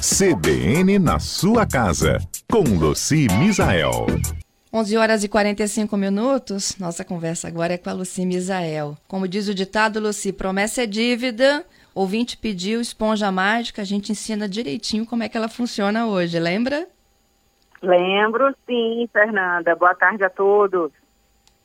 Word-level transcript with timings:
CBN 0.00 0.98
na 0.98 1.18
sua 1.18 1.66
casa, 1.66 2.16
com 2.50 2.60
Luci 2.60 3.26
Misael. 3.38 4.06
11 4.72 4.96
horas 4.96 5.24
e 5.24 5.28
45 5.28 5.94
minutos. 5.94 6.78
Nossa 6.78 7.04
conversa 7.04 7.48
agora 7.48 7.74
é 7.74 7.78
com 7.78 7.90
a 7.90 7.92
Luci 7.92 8.24
Misael. 8.24 8.96
Como 9.06 9.28
diz 9.28 9.46
o 9.46 9.54
ditado, 9.54 10.00
Luci, 10.00 10.32
promessa 10.32 10.84
é 10.84 10.86
dívida. 10.86 11.66
Ouvinte 11.94 12.38
pediu 12.38 12.80
esponja 12.80 13.30
mágica, 13.30 13.82
a 13.82 13.84
gente 13.84 14.10
ensina 14.10 14.48
direitinho 14.48 15.04
como 15.04 15.22
é 15.22 15.28
que 15.28 15.36
ela 15.36 15.48
funciona 15.48 16.06
hoje, 16.06 16.40
lembra? 16.40 16.86
Lembro, 17.82 18.54
sim, 18.66 19.06
Fernanda. 19.12 19.76
Boa 19.76 19.94
tarde 19.94 20.24
a 20.24 20.30
todos. 20.30 20.92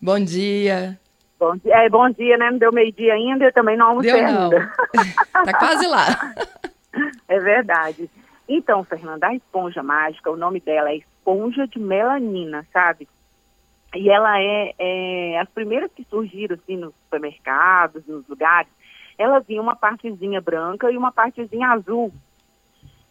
Bom 0.02 0.20
dia. 0.20 1.00
Bom 1.40 1.56
dia, 1.56 1.74
é, 1.74 1.90
bom 1.90 2.10
dia, 2.10 2.38
né? 2.38 2.52
Não 2.52 2.58
deu 2.58 2.74
meio-dia 2.74 3.14
ainda, 3.14 3.46
eu 3.46 3.54
também 3.54 3.78
não 3.78 3.88
almocei 3.88 4.12
Deu 4.12 4.24
não. 4.24 4.44
ainda. 4.52 4.74
tá 5.32 5.58
quase 5.58 5.88
lá. 5.88 6.06
É 7.28 7.40
verdade. 7.40 8.10
Então, 8.48 8.84
Fernanda, 8.84 9.28
a 9.28 9.36
esponja 9.36 9.82
mágica, 9.82 10.30
o 10.30 10.38
nome 10.38 10.60
dela 10.60 10.90
é 10.90 10.98
esponja 10.98 11.68
de 11.68 11.80
melanina, 11.80 12.66
sabe? 12.72 13.08
E 13.96 14.10
ela 14.10 14.40
é, 14.40 14.74
é 14.78 15.40
as 15.40 15.50
primeiras 15.50 15.92
que 15.94 16.04
surgiram 16.06 16.56
assim 16.56 16.78
nos 16.78 16.94
supermercados, 17.04 18.06
nos 18.06 18.28
lugares, 18.28 18.70
ela 19.18 19.40
vinha 19.40 19.62
uma 19.62 19.76
partezinha 19.76 20.42
branca 20.42 20.92
e 20.92 20.98
uma 20.98 21.12
partezinha 21.12 21.70
azul. 21.70 22.14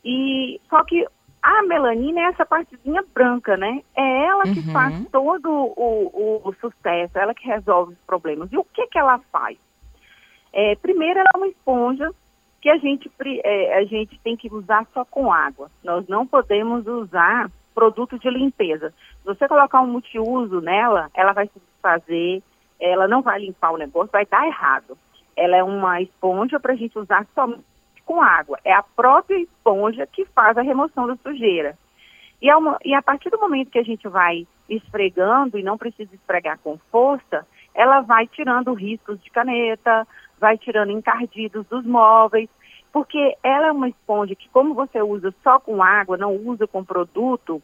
E 0.04 0.60
só 0.68 0.84
que 0.84 1.06
a 1.42 1.62
melanina 1.62 2.20
é 2.20 2.24
essa 2.24 2.44
partezinha 2.44 3.02
branca, 3.14 3.56
né? 3.56 3.82
É 3.96 4.26
ela 4.26 4.44
que 4.48 4.60
Uhum. 4.60 4.72
faz 4.72 4.94
todo 5.10 5.50
o, 5.50 6.10
o, 6.12 6.48
o 6.48 6.54
sucesso, 6.54 7.18
ela 7.18 7.34
que 7.34 7.46
resolve 7.46 7.94
os 7.94 7.98
problemas. 8.06 8.52
E 8.52 8.58
o 8.58 8.64
que 8.64 8.86
que 8.86 8.98
ela 8.98 9.18
faz? 9.32 9.58
É, 10.52 10.76
primeiro, 10.76 11.18
ela 11.18 11.28
é 11.34 11.38
uma 11.38 11.48
esponja 11.48 12.10
que 12.64 12.70
a 12.70 12.78
gente, 12.78 13.12
é, 13.44 13.76
a 13.76 13.84
gente 13.84 14.18
tem 14.20 14.34
que 14.34 14.48
usar 14.50 14.86
só 14.94 15.04
com 15.04 15.30
água. 15.30 15.70
Nós 15.84 16.08
não 16.08 16.26
podemos 16.26 16.86
usar 16.86 17.50
produto 17.74 18.18
de 18.18 18.30
limpeza. 18.30 18.88
Se 18.88 19.26
você 19.26 19.46
colocar 19.46 19.82
um 19.82 19.86
multiuso 19.86 20.62
nela, 20.62 21.10
ela 21.12 21.34
vai 21.34 21.46
se 21.46 21.60
desfazer, 21.60 22.42
ela 22.80 23.06
não 23.06 23.20
vai 23.20 23.38
limpar 23.38 23.72
o 23.72 23.76
negócio, 23.76 24.10
vai 24.10 24.24
dar 24.24 24.46
errado. 24.46 24.96
Ela 25.36 25.58
é 25.58 25.62
uma 25.62 26.00
esponja 26.00 26.58
para 26.58 26.72
a 26.72 26.76
gente 26.76 26.98
usar 26.98 27.26
somente 27.34 27.62
com 28.06 28.22
água. 28.22 28.58
É 28.64 28.72
a 28.72 28.82
própria 28.82 29.36
esponja 29.36 30.06
que 30.06 30.24
faz 30.24 30.56
a 30.56 30.62
remoção 30.62 31.06
da 31.06 31.16
sujeira. 31.16 31.76
E, 32.40 32.48
é 32.48 32.56
uma- 32.56 32.78
e 32.82 32.94
a 32.94 33.02
partir 33.02 33.28
do 33.28 33.38
momento 33.38 33.70
que 33.70 33.78
a 33.78 33.84
gente 33.84 34.08
vai 34.08 34.46
esfregando, 34.70 35.58
e 35.58 35.62
não 35.62 35.76
precisa 35.76 36.14
esfregar 36.14 36.58
com 36.64 36.78
força, 36.90 37.46
ela 37.74 38.00
vai 38.00 38.26
tirando 38.26 38.72
riscos 38.72 39.22
de 39.22 39.30
caneta, 39.30 40.06
vai 40.38 40.58
tirando 40.58 40.90
encardidos 40.90 41.66
dos 41.66 41.86
móveis, 41.86 42.50
porque 42.94 43.36
ela 43.42 43.66
é 43.66 43.72
uma 43.72 43.88
esponja 43.88 44.36
que, 44.36 44.48
como 44.50 44.72
você 44.72 45.02
usa 45.02 45.34
só 45.42 45.58
com 45.58 45.82
água, 45.82 46.16
não 46.16 46.36
usa 46.36 46.64
com 46.64 46.84
produto, 46.84 47.60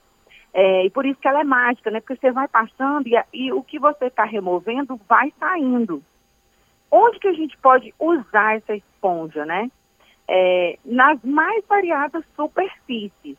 é, 0.53 0.87
e 0.87 0.91
por 0.91 1.07
isso 1.07 1.21
que 1.21 1.29
ela 1.29 1.43
é 1.43 1.45
mágica, 1.45 1.89
né? 1.89 2.01
Porque 2.01 2.17
você 2.17 2.33
vai 2.33 2.49
passando 2.49 3.07
e, 3.07 3.15
e 3.33 3.53
o 3.53 3.63
que 3.63 3.79
você 3.79 4.07
está 4.07 4.25
removendo 4.25 5.01
vai 5.09 5.33
saindo. 5.39 6.03
Onde 6.91 7.21
que 7.21 7.29
a 7.29 7.33
gente 7.33 7.57
pode 7.59 7.95
usar 7.97 8.57
essa 8.57 8.75
esponja, 8.75 9.47
né? 9.47 9.71
É, 10.27 10.77
nas 10.85 11.23
mais 11.23 11.65
variadas 11.65 12.25
superfícies. 12.35 13.37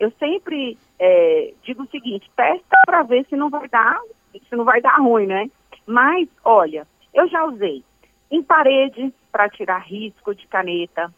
Eu 0.00 0.10
sempre 0.12 0.78
é, 0.98 1.52
digo 1.62 1.82
o 1.82 1.88
seguinte, 1.88 2.30
testa 2.34 2.78
para 2.86 3.02
ver 3.02 3.26
se 3.26 3.36
não 3.36 3.50
vai 3.50 3.68
dar, 3.68 4.00
se 4.48 4.56
não 4.56 4.64
vai 4.64 4.80
dar 4.80 4.96
ruim, 4.96 5.26
né? 5.26 5.50
Mas, 5.86 6.26
olha, 6.42 6.86
eu 7.12 7.28
já 7.28 7.44
usei 7.44 7.84
em 8.30 8.42
parede 8.42 9.12
para 9.30 9.48
tirar 9.48 9.78
risco 9.78 10.34
de 10.34 10.46
caneta, 10.46 11.12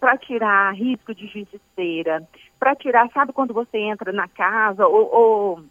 para 0.00 0.16
tirar 0.16 0.72
risco 0.74 1.14
de 1.14 1.26
giz 1.26 1.48
de 1.50 1.60
cera, 1.74 2.22
para 2.58 2.74
tirar, 2.76 3.10
sabe 3.12 3.32
quando 3.32 3.52
você 3.52 3.78
entra 3.78 4.12
na 4.12 4.28
casa 4.28 4.86
ou, 4.86 5.14
ou- 5.14 5.64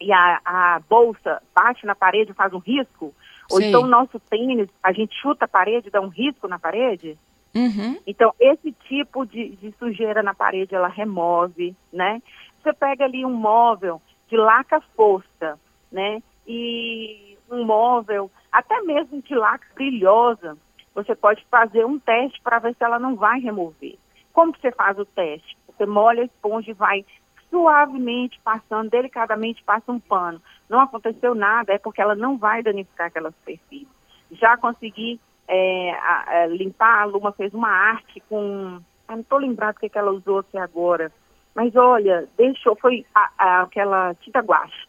e 0.00 0.12
a, 0.12 0.40
a 0.44 0.80
bolsa 0.88 1.40
bate 1.54 1.86
na 1.86 1.94
parede 1.94 2.32
e 2.32 2.34
faz 2.34 2.52
um 2.52 2.58
risco? 2.58 3.14
Ou 3.50 3.60
então 3.60 3.82
o 3.82 3.86
nosso 3.86 4.18
tênis, 4.18 4.68
a 4.82 4.92
gente 4.92 5.14
chuta 5.20 5.44
a 5.44 5.48
parede 5.48 5.88
e 5.88 5.90
dá 5.90 6.00
um 6.00 6.08
risco 6.08 6.48
na 6.48 6.58
parede? 6.58 7.18
Uhum. 7.54 7.98
Então, 8.06 8.34
esse 8.40 8.72
tipo 8.88 9.26
de, 9.26 9.50
de 9.56 9.72
sujeira 9.78 10.22
na 10.22 10.34
parede, 10.34 10.74
ela 10.74 10.88
remove, 10.88 11.76
né? 11.92 12.22
Você 12.62 12.72
pega 12.72 13.04
ali 13.04 13.24
um 13.24 13.34
móvel 13.34 14.00
de 14.28 14.36
laca 14.36 14.80
fosca, 14.96 15.58
né? 15.90 16.22
E 16.46 17.36
um 17.50 17.64
móvel, 17.64 18.30
até 18.50 18.80
mesmo 18.80 19.20
de 19.20 19.34
laca 19.34 19.66
brilhosa, 19.74 20.56
você 20.94 21.14
pode 21.14 21.44
fazer 21.50 21.84
um 21.84 21.98
teste 21.98 22.40
para 22.42 22.58
ver 22.58 22.74
se 22.74 22.84
ela 22.84 22.98
não 22.98 23.16
vai 23.16 23.40
remover. 23.40 23.96
Como 24.32 24.52
que 24.52 24.60
você 24.60 24.72
faz 24.72 24.98
o 24.98 25.04
teste? 25.04 25.56
Você 25.66 25.86
molha 25.86 26.22
a 26.22 26.26
esponja 26.26 26.70
e 26.70 26.74
vai 26.74 27.04
suavemente 27.50 28.40
passando, 28.42 28.90
delicadamente 28.90 29.62
passa 29.62 29.92
um 29.92 30.00
pano. 30.00 30.40
Não 30.68 30.80
aconteceu 30.80 31.34
nada, 31.34 31.72
é 31.74 31.78
porque 31.78 32.00
ela 32.00 32.14
não 32.14 32.38
vai 32.38 32.62
danificar 32.62 33.08
aquela 33.08 33.30
superfície. 33.30 33.88
Já 34.30 34.56
consegui 34.56 35.20
é, 35.48 35.90
a- 35.92 36.42
a 36.42 36.46
limpar, 36.46 37.02
a 37.02 37.04
Luma 37.04 37.32
fez 37.32 37.52
uma 37.52 37.68
arte 37.68 38.20
com. 38.28 38.80
Eu 39.08 39.16
não 39.16 39.20
estou 39.20 39.38
lembrado 39.38 39.76
o 39.76 39.80
que, 39.80 39.88
que 39.88 39.98
ela 39.98 40.10
usou 40.12 40.38
aqui 40.38 40.56
agora. 40.56 41.12
Mas 41.54 41.74
olha, 41.76 42.26
deixou, 42.38 42.74
foi 42.76 43.04
a- 43.14 43.62
aquela 43.62 44.14
tinta 44.14 44.38
guache 44.40 44.86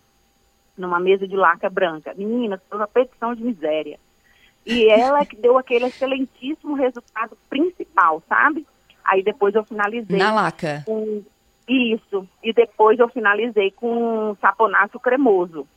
numa 0.78 1.00
mesa 1.00 1.28
de 1.28 1.36
laca 1.36 1.70
branca. 1.70 2.14
Menina, 2.14 2.62
foi 2.70 2.78
uma 2.78 2.88
petição 2.88 3.36
de 3.36 3.44
miséria. 3.44 4.00
E 4.66 4.88
ela 4.90 5.26
que 5.26 5.36
deu 5.36 5.58
aquele 5.58 5.86
excelentíssimo 5.86 6.74
resultado 6.76 7.38
principal, 7.50 8.24
sabe? 8.30 8.66
Aí 9.04 9.22
depois 9.24 9.54
eu 9.56 9.64
finalizei 9.66 10.18
Na 10.18 10.34
laca. 10.34 10.84
com 10.86 11.22
isso. 11.68 12.28
E 12.42 12.54
depois 12.54 12.98
eu 13.00 13.10
finalizei 13.10 13.72
com 13.72 14.32
um 14.32 14.36
saponaço 14.36 15.00
cremoso. 15.00 15.68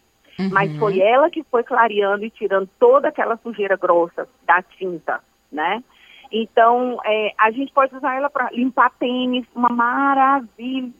Mas 0.53 0.71
Uhum. 0.73 0.79
foi 0.79 1.01
ela 1.01 1.31
que 1.31 1.43
foi 1.45 1.63
clareando 1.65 2.25
e 2.25 2.31
tirando 2.31 2.69
toda 2.79 3.09
aquela 3.09 3.37
sujeira 3.39 3.75
grossa 3.77 4.29
da 4.47 4.63
tinta, 4.63 5.21
né? 5.51 5.83
Então, 6.31 7.01
é, 7.05 7.33
a 7.39 7.51
gente 7.51 7.73
pode 7.73 7.95
usar 7.97 8.17
ela 8.17 8.29
para 8.29 8.51
limpar 8.51 8.91
tênis, 8.99 9.47
uma 9.55 9.69
maravilha. 9.71 10.93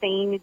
Tênis, 0.00 0.40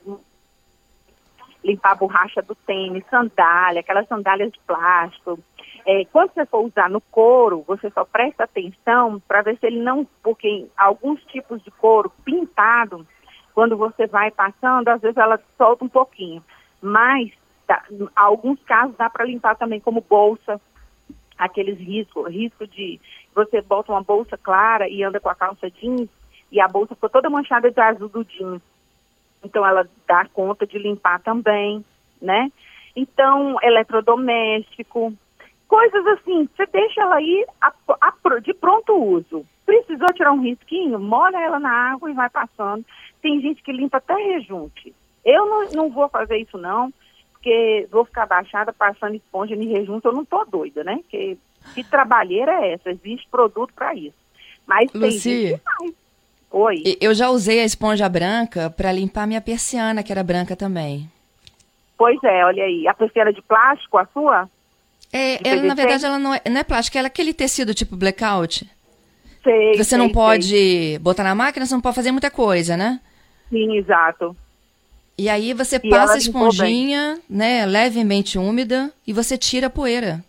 limpar 1.63 1.91
a 1.91 1.95
borracha 1.95 2.41
do 2.41 2.55
tênis, 2.55 3.03
sandália, 3.09 3.79
aquelas 3.81 4.07
sandálias 4.07 4.51
de 4.51 4.59
plástico. 4.67 5.39
É, 5.85 6.05
quando 6.05 6.33
você 6.33 6.45
for 6.45 6.65
usar 6.65 6.89
no 6.89 7.01
couro, 7.01 7.63
você 7.67 7.89
só 7.91 8.05
presta 8.05 8.43
atenção 8.43 9.19
para 9.27 9.41
ver 9.41 9.57
se 9.57 9.65
ele 9.65 9.81
não, 9.81 10.07
porque 10.21 10.67
alguns 10.77 11.23
tipos 11.25 11.61
de 11.63 11.71
couro 11.71 12.11
pintado, 12.23 13.05
quando 13.53 13.75
você 13.75 14.07
vai 14.07 14.31
passando, 14.31 14.87
às 14.89 15.01
vezes 15.01 15.17
ela 15.17 15.39
solta 15.57 15.83
um 15.83 15.89
pouquinho. 15.89 16.43
Mas, 16.81 17.31
tá, 17.67 17.83
alguns 18.15 18.61
casos 18.63 18.95
dá 18.97 19.09
para 19.09 19.25
limpar 19.25 19.55
também 19.55 19.79
como 19.79 20.01
bolsa, 20.01 20.59
aqueles 21.37 21.77
riscos, 21.79 22.31
risco 22.31 22.67
de 22.67 22.99
você 23.33 23.61
bota 23.61 23.91
uma 23.91 24.03
bolsa 24.03 24.37
clara 24.37 24.87
e 24.87 25.03
anda 25.03 25.19
com 25.19 25.29
a 25.29 25.35
calça 25.35 25.69
jeans 25.71 26.09
e 26.51 26.59
a 26.59 26.67
bolsa 26.67 26.93
ficou 26.93 27.09
toda 27.09 27.29
manchada 27.29 27.71
de 27.71 27.79
azul 27.79 28.09
do 28.09 28.23
jeans. 28.23 28.61
Então 29.43 29.65
ela 29.65 29.87
dá 30.07 30.25
conta 30.33 30.67
de 30.67 30.77
limpar 30.77 31.19
também, 31.21 31.83
né? 32.21 32.51
Então, 32.95 33.57
eletrodoméstico, 33.63 35.13
coisas 35.71 36.05
assim, 36.07 36.49
você 36.53 36.65
deixa 36.65 36.99
ela 37.01 37.15
aí 37.15 37.45
a- 37.61 37.71
a- 38.01 38.39
de 38.41 38.53
pronto 38.53 38.93
uso. 38.93 39.45
Precisou 39.65 40.11
tirar 40.13 40.33
um 40.33 40.41
risquinho, 40.41 40.99
molha 40.99 41.37
ela 41.37 41.59
na 41.59 41.71
água 41.93 42.11
e 42.11 42.13
vai 42.13 42.29
passando. 42.29 42.83
Tem 43.21 43.39
gente 43.39 43.63
que 43.63 43.71
limpa 43.71 43.95
até 43.97 44.13
rejunte. 44.13 44.93
Eu 45.23 45.45
não, 45.45 45.69
não 45.71 45.89
vou 45.89 46.09
fazer 46.09 46.37
isso 46.39 46.57
não, 46.57 46.91
porque 47.31 47.87
vou 47.89 48.03
ficar 48.03 48.25
baixada 48.25 48.73
passando 48.73 49.15
esponja 49.15 49.55
em 49.55 49.65
rejunte, 49.69 50.05
eu 50.05 50.11
não 50.11 50.25
tô 50.25 50.43
doida, 50.43 50.83
né? 50.83 50.99
Que, 51.07 51.37
que 51.73 51.85
trabalheira 51.85 52.51
é 52.51 52.73
essa? 52.73 52.89
Existe 52.89 53.29
produto 53.31 53.73
para 53.73 53.95
isso. 53.95 54.17
Mas 54.67 54.91
faz. 54.91 55.93
Oi. 56.51 56.83
Eu 56.99 57.13
já 57.13 57.29
usei 57.29 57.61
a 57.61 57.65
esponja 57.65 58.09
branca 58.09 58.69
para 58.69 58.91
limpar 58.91 59.25
minha 59.25 59.39
persiana, 59.39 60.03
que 60.03 60.11
era 60.11 60.21
branca 60.21 60.53
também. 60.53 61.09
Pois 61.97 62.21
é, 62.25 62.43
olha 62.43 62.65
aí. 62.65 62.85
A 62.89 62.93
persiana 62.93 63.31
de 63.31 63.41
plástico, 63.41 63.97
a 63.97 64.05
sua? 64.07 64.49
É, 65.11 65.47
ela, 65.47 65.63
na 65.63 65.73
verdade, 65.73 66.05
ela 66.05 66.17
não 66.19 66.33
é, 66.33 66.41
não 66.49 66.59
é 66.59 66.63
plástico, 66.63 66.97
ela 66.97 67.07
é 67.07 67.09
aquele 67.09 67.33
tecido 67.33 67.73
tipo 67.73 67.95
blackout. 67.95 68.69
Sei, 69.43 69.73
Você 69.75 69.83
sei, 69.83 69.97
não 69.97 70.05
sei. 70.05 70.13
pode 70.13 70.99
botar 71.01 71.23
na 71.23 71.35
máquina, 71.35 71.65
você 71.65 71.73
não 71.73 71.81
pode 71.81 71.95
fazer 71.95 72.11
muita 72.11 72.29
coisa, 72.29 72.77
né? 72.77 72.99
Sim, 73.49 73.75
exato. 73.77 74.35
E 75.17 75.29
aí 75.29 75.53
você 75.53 75.79
E 75.83 75.89
passa 75.89 76.13
a 76.13 76.17
esponjinha, 76.17 77.19
né, 77.29 77.65
levemente 77.65 78.37
úmida, 78.37 78.91
e 79.05 79.13
você 79.13 79.37
tira 79.37 79.67
a 79.67 79.69
poeira. 79.69 80.23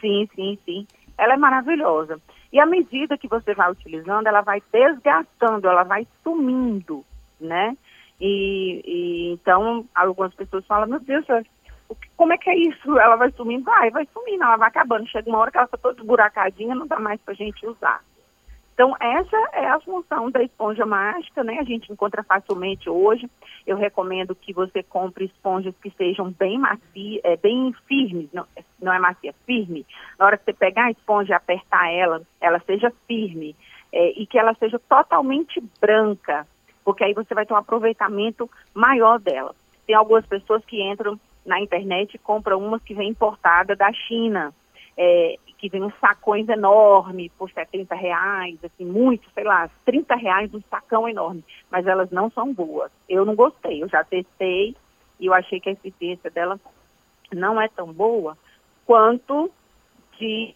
Sim, 0.00 0.28
sim, 0.34 0.58
sim. 0.64 0.86
Ela 1.16 1.34
é 1.34 1.36
maravilhosa. 1.36 2.20
E 2.52 2.58
à 2.58 2.66
medida 2.66 3.16
que 3.16 3.28
você 3.28 3.54
vai 3.54 3.70
utilizando, 3.70 4.26
ela 4.26 4.40
vai 4.40 4.62
desgastando, 4.72 5.68
ela 5.68 5.84
vai 5.84 6.06
sumindo, 6.22 7.04
né? 7.40 7.76
E, 8.20 8.82
e 8.84 9.32
então 9.32 9.84
algumas 9.94 10.32
pessoas 10.34 10.64
falam, 10.66 10.88
meu 10.88 11.00
Deus, 11.00 11.24
como 12.16 12.32
é 12.32 12.38
que 12.38 12.50
é 12.50 12.56
isso? 12.56 12.98
Ela 12.98 13.16
vai 13.16 13.30
sumindo? 13.32 13.64
Vai, 13.64 13.90
vai 13.90 14.06
sumindo, 14.12 14.42
ela 14.42 14.56
vai 14.56 14.68
acabando. 14.68 15.08
Chega 15.08 15.28
uma 15.28 15.38
hora 15.38 15.50
que 15.50 15.56
ela 15.56 15.66
está 15.66 15.76
toda 15.76 16.00
esburacadinha, 16.00 16.74
não 16.74 16.86
dá 16.86 16.98
mais 16.98 17.20
pra 17.20 17.34
gente 17.34 17.66
usar. 17.66 18.02
Então, 18.74 18.92
essa 18.98 19.36
é 19.52 19.68
a 19.68 19.78
função 19.78 20.32
da 20.32 20.42
esponja 20.42 20.84
mágica, 20.84 21.44
né? 21.44 21.58
A 21.60 21.64
gente 21.64 21.92
encontra 21.92 22.24
facilmente 22.24 22.90
hoje. 22.90 23.30
Eu 23.64 23.76
recomendo 23.76 24.34
que 24.34 24.52
você 24.52 24.82
compre 24.82 25.26
esponjas 25.26 25.74
que 25.80 25.90
sejam 25.90 26.32
bem 26.32 26.58
macias, 26.58 27.20
é, 27.22 27.36
bem 27.36 27.72
firmes, 27.86 28.28
não, 28.32 28.44
não 28.82 28.92
é 28.92 28.98
macia, 28.98 29.32
firme. 29.46 29.86
Na 30.18 30.26
hora 30.26 30.36
que 30.36 30.44
você 30.44 30.52
pegar 30.52 30.86
a 30.86 30.90
esponja 30.90 31.34
e 31.34 31.36
apertar 31.36 31.92
ela, 31.92 32.22
ela 32.40 32.60
seja 32.66 32.92
firme 33.06 33.54
é, 33.92 34.10
e 34.20 34.26
que 34.26 34.36
ela 34.36 34.54
seja 34.54 34.80
totalmente 34.88 35.62
branca, 35.80 36.44
porque 36.84 37.04
aí 37.04 37.14
você 37.14 37.32
vai 37.32 37.46
ter 37.46 37.54
um 37.54 37.58
aproveitamento 37.58 38.50
maior 38.74 39.20
dela. 39.20 39.54
Tem 39.86 39.94
algumas 39.94 40.26
pessoas 40.26 40.64
que 40.64 40.82
entram 40.82 41.18
na 41.44 41.60
internet 41.60 42.14
e 42.14 42.18
compram 42.18 42.58
umas 42.58 42.82
que 42.82 42.94
vem 42.94 43.08
importada 43.08 43.76
da 43.76 43.92
China. 43.92 44.54
É, 44.96 45.36
que 45.64 45.70
vem 45.70 45.82
uns 45.82 45.98
sacões 45.98 46.46
enormes 46.46 47.32
por 47.38 47.50
70 47.50 47.94
reais, 47.94 48.58
assim, 48.62 48.84
muito, 48.84 49.26
sei 49.32 49.44
lá, 49.44 49.70
30 49.86 50.14
reais 50.14 50.52
um 50.52 50.60
sacão 50.68 51.08
enorme, 51.08 51.42
mas 51.70 51.86
elas 51.86 52.10
não 52.10 52.30
são 52.30 52.52
boas. 52.52 52.92
Eu 53.08 53.24
não 53.24 53.34
gostei, 53.34 53.82
eu 53.82 53.88
já 53.88 54.04
testei 54.04 54.76
e 55.18 55.24
eu 55.24 55.32
achei 55.32 55.58
que 55.58 55.70
a 55.70 55.72
eficiência 55.72 56.30
dela 56.30 56.60
não 57.32 57.58
é 57.58 57.66
tão 57.68 57.90
boa 57.94 58.36
quanto 58.84 59.50
de 60.18 60.54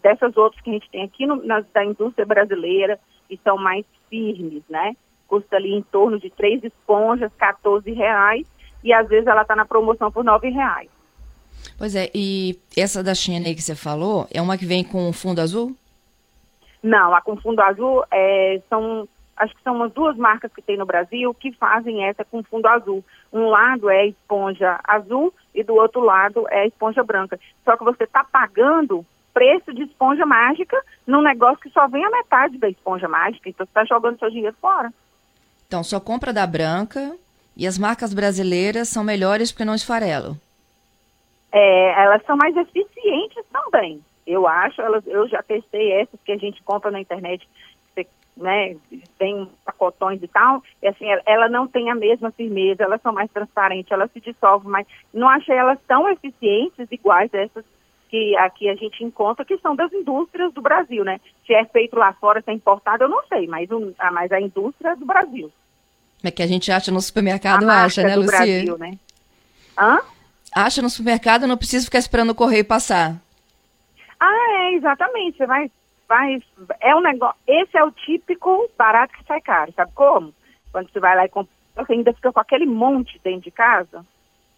dessas 0.00 0.36
outras 0.36 0.62
que 0.62 0.70
a 0.70 0.74
gente 0.74 0.88
tem 0.90 1.02
aqui 1.02 1.26
no, 1.26 1.44
na, 1.44 1.58
da 1.60 1.84
indústria 1.84 2.24
brasileira 2.24 3.00
e 3.28 3.36
são 3.38 3.58
mais 3.58 3.84
firmes, 4.08 4.62
né? 4.68 4.96
Custa 5.26 5.56
ali 5.56 5.74
em 5.74 5.82
torno 5.82 6.20
de 6.20 6.30
três 6.30 6.62
esponjas, 6.62 7.32
14 7.36 7.90
reais, 7.92 8.46
e 8.88 8.92
às 8.92 9.06
vezes 9.06 9.26
ela 9.26 9.42
está 9.42 9.54
na 9.54 9.66
promoção 9.66 10.10
por 10.10 10.24
9 10.24 10.48
reais. 10.48 10.88
Pois 11.76 11.94
é, 11.94 12.10
e 12.14 12.58
essa 12.76 13.02
da 13.02 13.14
China 13.14 13.46
aí 13.46 13.54
que 13.54 13.60
você 13.60 13.74
falou, 13.74 14.26
é 14.32 14.40
uma 14.40 14.56
que 14.56 14.64
vem 14.64 14.82
com 14.82 15.12
fundo 15.12 15.40
azul? 15.40 15.76
Não, 16.82 17.14
a 17.14 17.20
com 17.20 17.36
fundo 17.36 17.60
azul 17.60 18.02
é, 18.10 18.62
são, 18.70 19.06
acho 19.36 19.54
que 19.54 19.62
são 19.62 19.74
umas 19.74 19.92
duas 19.92 20.16
marcas 20.16 20.50
que 20.54 20.62
tem 20.62 20.78
no 20.78 20.86
Brasil 20.86 21.34
que 21.34 21.52
fazem 21.52 22.02
essa 22.04 22.24
com 22.24 22.42
fundo 22.42 22.66
azul. 22.66 23.04
Um 23.30 23.48
lado 23.48 23.90
é 23.90 24.06
esponja 24.06 24.80
azul 24.84 25.34
e 25.54 25.62
do 25.62 25.74
outro 25.74 26.00
lado 26.00 26.46
é 26.48 26.66
esponja 26.66 27.04
branca. 27.04 27.38
Só 27.64 27.76
que 27.76 27.84
você 27.84 28.04
está 28.04 28.24
pagando 28.24 29.04
preço 29.34 29.74
de 29.74 29.82
esponja 29.82 30.24
mágica 30.24 30.82
num 31.06 31.20
negócio 31.20 31.60
que 31.60 31.70
só 31.70 31.86
vem 31.88 32.04
a 32.04 32.10
metade 32.10 32.56
da 32.56 32.70
esponja 32.70 33.06
mágica, 33.06 33.50
então 33.50 33.66
você 33.66 33.70
está 33.70 33.84
jogando 33.84 34.18
seu 34.18 34.30
dinheiro 34.30 34.56
fora. 34.60 34.90
Então, 35.66 35.84
só 35.84 36.00
compra 36.00 36.32
da 36.32 36.46
branca 36.46 37.14
e 37.58 37.66
as 37.66 37.76
marcas 37.76 38.14
brasileiras 38.14 38.88
são 38.88 39.04
melhores 39.04 39.52
porque 39.52 39.64
não 39.64 39.74
esfarelam 39.74 40.36
é, 41.52 42.02
elas 42.02 42.22
são 42.24 42.36
mais 42.36 42.56
eficientes 42.56 43.44
também. 43.52 44.00
Eu 44.26 44.46
acho, 44.46 44.80
elas, 44.80 45.06
eu 45.06 45.26
já 45.28 45.42
testei 45.42 45.92
essas 45.92 46.20
que 46.24 46.32
a 46.32 46.36
gente 46.36 46.62
compra 46.62 46.90
na 46.90 47.00
internet, 47.00 47.48
né, 48.36 48.76
tem 49.18 49.50
pacotões 49.64 50.22
e 50.22 50.28
tal, 50.28 50.62
e 50.80 50.86
assim, 50.86 51.06
ela, 51.26 51.48
não 51.48 51.66
tem 51.66 51.90
a 51.90 51.94
mesma 51.94 52.30
firmeza, 52.30 52.84
elas 52.84 53.02
são 53.02 53.12
mais 53.12 53.28
transparentes, 53.32 53.90
elas 53.90 54.12
se 54.12 54.20
dissolvem 54.20 54.70
mais. 54.70 54.86
Não 55.12 55.28
achei 55.28 55.56
elas 55.56 55.78
tão 55.88 56.08
eficientes 56.08 56.86
iguais 56.92 57.32
essas 57.34 57.64
que 58.08 58.36
aqui 58.36 58.68
a 58.68 58.74
gente 58.76 59.02
encontra, 59.02 59.44
que 59.44 59.58
são 59.58 59.74
das 59.74 59.92
indústrias 59.92 60.52
do 60.54 60.62
Brasil, 60.62 61.04
né? 61.04 61.20
Se 61.46 61.52
é 61.52 61.64
feito 61.64 61.96
lá 61.96 62.12
fora, 62.14 62.40
se 62.40 62.50
é 62.50 62.54
importado, 62.54 63.04
eu 63.04 63.08
não 63.08 63.22
sei, 63.26 63.46
mas, 63.46 63.70
um, 63.70 63.92
a, 63.98 64.10
mas 64.12 64.30
a 64.30 64.40
indústria 64.40 64.90
é 64.90 64.96
do 64.96 65.04
Brasil. 65.04 65.50
É 66.22 66.30
que 66.30 66.42
a 66.42 66.46
gente 66.46 66.70
acha 66.72 66.90
no 66.90 67.00
supermercado, 67.00 67.68
a 67.68 67.84
acha, 67.84 68.02
né, 68.02 68.16
Lucia? 68.16 68.38
Brasil, 68.38 68.78
né? 68.78 68.98
Hã? 69.78 70.00
acha 70.54 70.82
no 70.82 70.90
supermercado, 70.90 71.46
não 71.46 71.56
precisa 71.56 71.84
ficar 71.84 71.98
esperando 71.98 72.30
o 72.30 72.34
correio 72.34 72.64
passar. 72.64 73.16
Ah, 74.18 74.46
é, 74.50 74.74
exatamente. 74.74 75.36
Você 75.36 75.46
vai, 75.46 75.70
vai, 76.08 76.42
é 76.80 76.94
um 76.94 77.00
negócio, 77.00 77.36
esse 77.46 77.76
é 77.76 77.84
o 77.84 77.92
típico 77.92 78.68
barato 78.76 79.14
que 79.14 79.24
sai 79.24 79.40
caro, 79.40 79.72
sabe 79.72 79.92
como? 79.94 80.34
Quando 80.72 80.90
você 80.90 81.00
vai 81.00 81.16
lá 81.16 81.24
e 81.24 81.28
compra, 81.28 81.52
você 81.76 81.92
ainda 81.92 82.12
fica 82.12 82.32
com 82.32 82.40
aquele 82.40 82.66
monte 82.66 83.20
dentro 83.22 83.42
de 83.42 83.50
casa. 83.50 84.04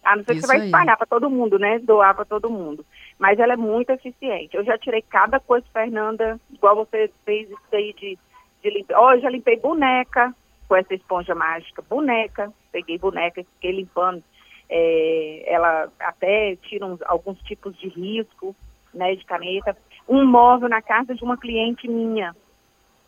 A 0.03 0.15
não 0.15 0.23
ser 0.23 0.33
que 0.33 0.41
você 0.41 0.47
vai 0.47 0.65
espalhar 0.65 0.97
para 0.97 1.05
todo 1.05 1.29
mundo, 1.29 1.59
né? 1.59 1.77
Doar 1.77 2.15
para 2.15 2.25
todo 2.25 2.49
mundo. 2.49 2.83
Mas 3.19 3.37
ela 3.37 3.53
é 3.53 3.57
muito 3.57 3.91
eficiente. 3.91 4.57
Eu 4.57 4.63
já 4.63 4.75
tirei 4.75 5.03
cada 5.03 5.39
coisa, 5.39 5.63
Fernanda, 5.71 6.39
igual 6.51 6.75
você 6.75 7.11
fez 7.23 7.47
isso 7.47 7.59
aí 7.71 7.93
de, 7.93 8.17
de 8.63 8.69
limpar. 8.71 8.97
Ó, 8.97 9.09
oh, 9.09 9.11
eu 9.13 9.21
já 9.21 9.29
limpei 9.29 9.57
boneca 9.57 10.35
com 10.71 10.77
essa 10.77 10.93
esponja 10.93 11.35
mágica. 11.35 11.81
Boneca. 11.81 12.49
Peguei 12.71 12.97
boneca, 12.97 13.43
fiquei 13.43 13.73
limpando 13.73 14.23
é, 14.71 15.43
ela 15.53 15.91
até 15.99 16.55
tira 16.55 16.85
uns, 16.85 17.01
alguns 17.01 17.37
tipos 17.41 17.77
de 17.77 17.89
risco, 17.89 18.55
né, 18.93 19.13
de 19.15 19.25
caneta. 19.25 19.75
Um 20.07 20.25
móvel 20.25 20.69
na 20.69 20.81
casa 20.81 21.13
de 21.13 21.21
uma 21.23 21.35
cliente 21.35 21.89
minha, 21.89 22.33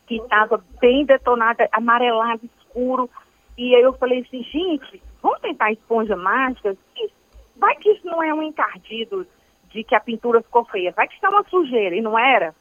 que 0.05 0.17
estava 0.17 0.61
bem 0.81 1.05
detonada, 1.05 1.69
amarelado, 1.71 2.41
escuro, 2.59 3.09
e 3.57 3.73
aí 3.73 3.81
eu 3.81 3.93
falei 3.93 4.19
assim, 4.19 4.43
gente, 4.43 5.01
vamos 5.21 5.39
tentar 5.39 5.71
esponja 5.71 6.17
mágica? 6.17 6.75
Vai 7.55 7.75
que 7.77 7.91
isso 7.91 8.05
não 8.05 8.21
é 8.21 8.33
um 8.33 8.43
encardido 8.43 9.25
de 9.69 9.85
que 9.85 9.95
a 9.95 10.01
pintura 10.01 10.41
ficou 10.41 10.65
feia, 10.65 10.91
vai 10.91 11.07
que 11.07 11.15
isso 11.15 11.25
é 11.25 11.29
uma 11.29 11.45
sujeira, 11.45 11.95
e 11.95 12.01
não 12.01 12.19
era. 12.19 12.53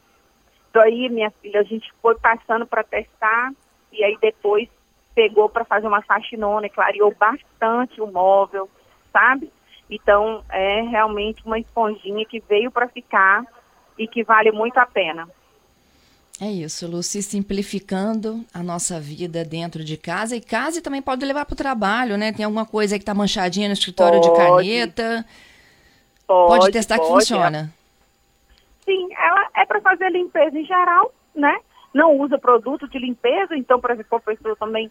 Daí, 0.72 1.08
minha 1.08 1.31
filha, 1.43 1.60
a 1.60 1.64
gente 1.64 1.93
foi 2.00 2.14
passando 2.20 2.66
para 2.66 2.84
testar, 2.84 3.52
e 3.90 4.05
aí 4.05 4.16
depois 4.20 4.69
pegou 5.14 5.49
para 5.49 5.64
fazer 5.64 5.87
uma 5.87 6.03
faxinona, 6.03 6.69
clareou 6.69 7.14
bastante 7.14 8.00
o 8.00 8.06
móvel, 8.06 8.69
sabe? 9.12 9.53
Então, 9.91 10.43
é 10.50 10.82
realmente 10.82 11.44
uma 11.44 11.59
esponjinha 11.59 12.25
que 12.25 12.43
veio 12.49 12.70
para 12.70 12.88
ficar 12.88 13.44
e 13.99 14.09
que 14.09 14.25
vale 14.25 14.50
muito 14.50 14.79
a 14.79 14.87
pena. 14.87 15.29
É 16.41 16.50
isso, 16.50 16.88
Luci, 16.88 17.23
simplificando 17.23 18.44
a 18.53 18.62
nossa 18.62 18.99
vida 18.99 19.44
dentro 19.44 19.85
de 19.85 19.97
casa. 19.97 20.35
E 20.35 20.41
casa 20.41 20.82
também 20.82 21.03
pode 21.03 21.25
levar 21.25 21.44
para 21.44 21.55
o 21.55 21.56
trabalho, 21.56 22.17
né? 22.17 22.32
Tem 22.32 22.44
alguma 22.44 22.67
coisa 22.67 22.94
aí 22.94 22.99
que 22.99 23.03
está 23.03 23.15
manchadinha 23.15 23.69
no 23.69 23.75
escritório 23.75 24.20
pode. 24.20 24.32
de 24.32 24.37
caneta. 24.37 25.26
Pode, 26.26 26.58
pode 26.58 26.73
testar 26.73 26.97
pode, 26.97 27.08
que 27.08 27.15
funciona. 27.15 27.73
Sim, 28.85 29.08
ela 29.15 29.49
é 29.56 29.67
para 29.67 29.81
fazer 29.82 30.11
limpeza 30.11 30.58
em 30.58 30.65
geral, 30.65 31.12
né? 31.35 31.56
Não 31.94 32.19
usa 32.19 32.38
produto 32.38 32.88
de 32.88 32.99
limpeza, 32.99 33.55
então, 33.55 33.79
por 33.79 33.91
exemplo, 33.91 34.17
a 34.17 34.20
pessoa 34.20 34.56
também 34.56 34.91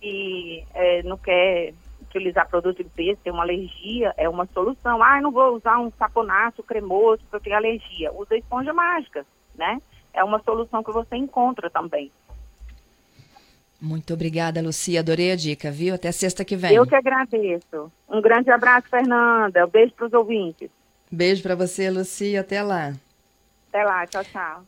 que 0.00 0.64
é, 0.74 1.02
não 1.02 1.16
quer 1.16 1.74
utilizar 2.02 2.48
produto 2.48 2.78
de 2.78 2.82
limpeza, 2.82 3.20
tem 3.22 3.32
uma 3.32 3.42
alergia, 3.42 4.12
é 4.16 4.28
uma 4.28 4.46
solução. 4.46 5.02
Ah, 5.02 5.20
não 5.20 5.30
vou 5.30 5.56
usar 5.56 5.78
um 5.78 5.92
saponato 5.98 6.62
cremoso 6.62 7.22
porque 7.22 7.36
eu 7.36 7.40
tenho 7.40 7.56
alergia. 7.56 8.12
Usa 8.12 8.36
esponja 8.36 8.72
mágica, 8.72 9.24
né? 9.54 9.80
É 10.12 10.24
uma 10.24 10.42
solução 10.42 10.82
que 10.82 10.90
você 10.90 11.16
encontra 11.16 11.70
também. 11.70 12.10
Muito 13.80 14.12
obrigada, 14.12 14.60
Lucia. 14.60 15.00
Adorei 15.00 15.32
a 15.32 15.36
dica, 15.36 15.70
viu? 15.70 15.94
Até 15.94 16.12
sexta 16.12 16.44
que 16.44 16.56
vem. 16.56 16.74
Eu 16.74 16.86
que 16.86 16.94
agradeço. 16.94 17.90
Um 18.08 18.20
grande 18.20 18.50
abraço, 18.50 18.88
Fernanda. 18.90 19.64
Um 19.64 19.70
beijo 19.70 19.94
para 19.94 20.06
os 20.06 20.12
ouvintes. 20.12 20.70
Beijo 21.10 21.42
para 21.42 21.54
você, 21.54 21.88
Lucia. 21.88 22.40
Até 22.40 22.62
lá. 22.62 22.92
Até 23.68 23.84
lá. 23.84 24.06
Tchau, 24.06 24.24
tchau. 24.24 24.64